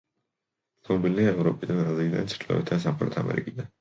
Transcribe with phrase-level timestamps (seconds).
[0.87, 3.69] ცნობილია ევროპიდან, აზიიდან, ჩრდილოეთ და სამხრეთ ამერიკიდან.